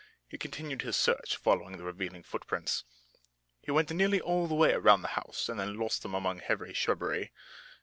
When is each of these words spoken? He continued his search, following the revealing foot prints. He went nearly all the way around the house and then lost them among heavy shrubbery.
He 0.27 0.39
continued 0.39 0.81
his 0.81 0.97
search, 0.97 1.35
following 1.37 1.77
the 1.77 1.83
revealing 1.83 2.23
foot 2.23 2.47
prints. 2.47 2.85
He 3.61 3.69
went 3.69 3.91
nearly 3.91 4.19
all 4.19 4.47
the 4.47 4.55
way 4.55 4.73
around 4.73 5.03
the 5.03 5.09
house 5.09 5.47
and 5.47 5.59
then 5.59 5.77
lost 5.77 6.01
them 6.01 6.15
among 6.15 6.39
heavy 6.39 6.73
shrubbery. 6.73 7.31